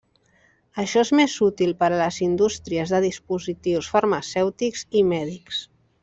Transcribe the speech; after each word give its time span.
Això 0.83 1.01
és 1.07 1.11
més 1.17 1.33
útil 1.47 1.73
per 1.83 1.89
a 1.91 1.99
les 1.99 2.17
indústries 2.29 2.93
de 2.95 3.01
dispositius 3.05 3.91
farmacèutics 3.97 4.87
i 5.03 5.09
mèdics. 5.15 5.61